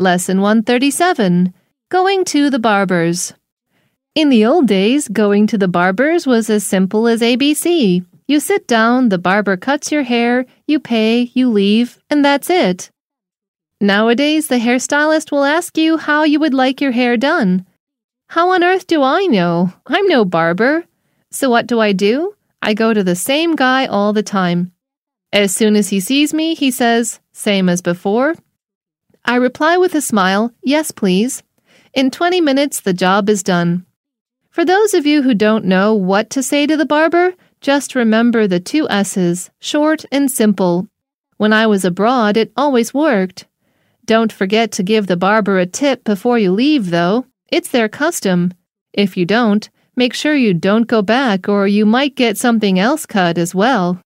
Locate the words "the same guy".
23.04-23.84